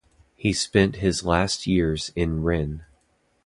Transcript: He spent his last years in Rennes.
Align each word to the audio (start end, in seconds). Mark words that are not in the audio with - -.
He 0.35 0.51
spent 0.51 0.95
his 0.95 1.23
last 1.23 1.67
years 1.67 2.11
in 2.15 2.41
Rennes. 2.41 2.81